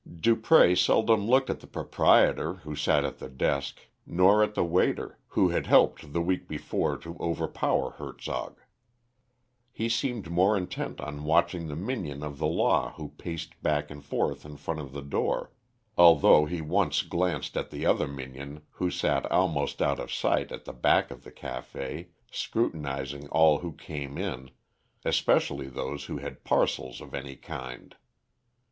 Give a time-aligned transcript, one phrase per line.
[0.19, 5.19] Dupré seldom looked at the proprietor, who sat at the desk, nor at the waiter,
[5.27, 8.57] who had helped the week before to overpower Hertzog.
[9.71, 14.03] He seemed more intent on watching the minion of the law who paced back and
[14.03, 15.51] forth in front of the door,
[15.95, 20.65] although he once glanced at the other minion who sat almost out of sight at
[20.65, 24.49] the back of the café, scrutinising all who came in,
[25.05, 27.97] especially those who had parcels of any kind.